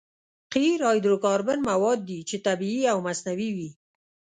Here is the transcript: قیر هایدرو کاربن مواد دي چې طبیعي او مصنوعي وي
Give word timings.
قیر 0.53 0.79
هایدرو 0.87 1.17
کاربن 1.25 1.59
مواد 1.71 1.99
دي 2.09 2.19
چې 2.29 2.35
طبیعي 2.47 2.83
او 2.93 2.97
مصنوعي 3.07 3.49
وي 3.57 3.69